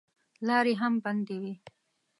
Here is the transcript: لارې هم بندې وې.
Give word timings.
لارې 0.47 0.73
هم 0.81 0.93
بندې 1.05 1.35
وې. 1.41 1.53